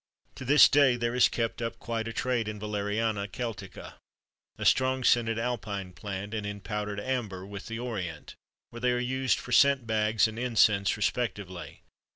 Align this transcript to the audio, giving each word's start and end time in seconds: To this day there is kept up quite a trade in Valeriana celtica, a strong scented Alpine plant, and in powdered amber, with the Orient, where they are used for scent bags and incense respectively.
To 0.33 0.45
this 0.45 0.67
day 0.67 0.95
there 0.95 1.13
is 1.13 1.29
kept 1.29 1.61
up 1.61 1.77
quite 1.77 2.07
a 2.07 2.11
trade 2.11 2.47
in 2.47 2.59
Valeriana 2.59 3.27
celtica, 3.27 3.97
a 4.57 4.65
strong 4.65 5.03
scented 5.03 5.37
Alpine 5.37 5.93
plant, 5.93 6.33
and 6.33 6.43
in 6.43 6.59
powdered 6.59 6.99
amber, 6.99 7.45
with 7.45 7.67
the 7.67 7.77
Orient, 7.77 8.33
where 8.71 8.79
they 8.79 8.93
are 8.93 8.97
used 8.99 9.37
for 9.37 9.51
scent 9.51 9.85
bags 9.85 10.27
and 10.27 10.39
incense 10.39 10.97
respectively. 10.97 11.83